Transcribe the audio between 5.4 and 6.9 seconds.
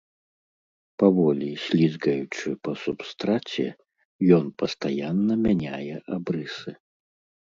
мяняе абрысы.